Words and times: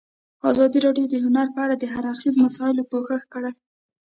ازادي 0.51 0.79
راډیو 0.85 1.05
د 1.11 1.15
هنر 1.25 1.47
په 1.55 1.59
اړه 1.65 1.75
د 1.77 1.85
هر 1.93 2.03
اړخیزو 2.11 2.39
مسایلو 2.45 2.89
پوښښ 2.91 3.23
کړی. 3.33 3.51